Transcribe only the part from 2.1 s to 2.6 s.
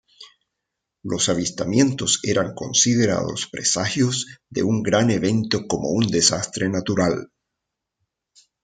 eran